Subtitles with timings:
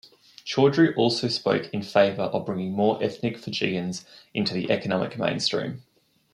[0.43, 5.83] Chaudhry also spoke in favour of bringing more ethnic Fijians into the economic mainstream.